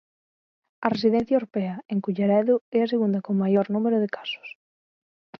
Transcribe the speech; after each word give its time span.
A 0.85 0.87
residencia 0.95 1.39
Orpea, 1.41 1.75
en 1.93 1.97
Culleredo, 2.05 2.55
é 2.77 2.79
a 2.81 2.91
segunda 2.93 3.23
con 3.25 3.35
maior 3.43 3.65
número 3.75 3.97
de 4.03 4.09
casos. 4.17 4.47